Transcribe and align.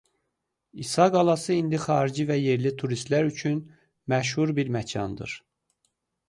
İsa 0.83 1.05
qalası 1.15 1.53
indi 1.63 1.77
xarici 1.83 2.25
və 2.31 2.37
yerli 2.45 2.71
turistlər 2.83 3.29
üçün 3.33 3.61
məşhur 4.15 4.55
bir 4.61 4.73
məkandır. 4.79 5.37